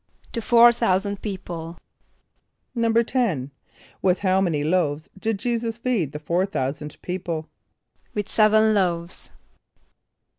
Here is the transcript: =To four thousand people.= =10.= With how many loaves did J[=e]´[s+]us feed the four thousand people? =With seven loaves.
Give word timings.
=To 0.31 0.41
four 0.41 0.71
thousand 0.71 1.21
people.= 1.21 1.77
=10.= 2.75 3.51
With 4.01 4.19
how 4.21 4.41
many 4.41 4.63
loaves 4.63 5.11
did 5.15 5.37
J[=e]´[s+]us 5.37 5.77
feed 5.77 6.11
the 6.11 6.17
four 6.17 6.47
thousand 6.47 6.99
people? 7.03 7.47
=With 8.15 8.27
seven 8.27 8.73
loaves. 8.73 9.29